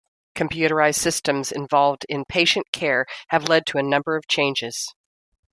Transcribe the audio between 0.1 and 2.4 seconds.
Computerized systems involved in